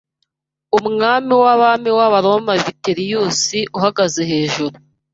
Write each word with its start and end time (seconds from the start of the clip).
Umwami 0.77 1.33
wabami 1.43 1.89
wAbaroma 1.97 2.53
Vitellius 2.63 3.43
uhagaze 3.77 4.21
hejuru 4.31 4.75